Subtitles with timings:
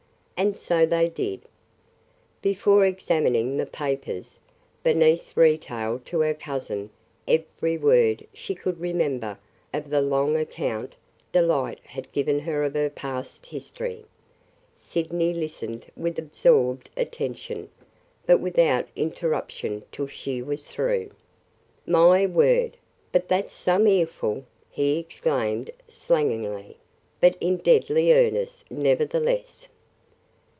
[0.43, 1.43] And so they did.
[2.41, 4.39] Before examining the papers,
[4.83, 6.89] Bernice retailed to her cousin
[7.27, 9.37] every word she could remember
[9.71, 10.95] of the long account
[11.31, 14.03] Delight had given her of her past history.
[14.75, 17.69] Sydney listened with absorbed attention,
[18.25, 21.11] but without interruption till she was through.
[21.85, 22.77] "My word!
[23.11, 26.77] but that 's some earful!" he exclaimed slangily,
[27.19, 29.67] but in deadly earnest, nevertheless.